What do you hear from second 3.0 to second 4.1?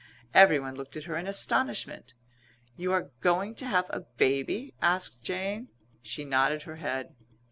going to have a